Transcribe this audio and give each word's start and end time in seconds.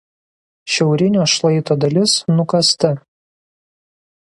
Šiaurinio 0.75 1.27
šlaito 1.33 1.77
dalis 1.85 2.15
nukasta. 2.41 2.93